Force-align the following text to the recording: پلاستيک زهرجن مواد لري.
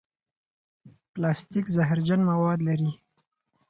پلاستيک 1.13 1.65
زهرجن 1.75 2.19
مواد 2.29 2.59
لري. 2.67 2.91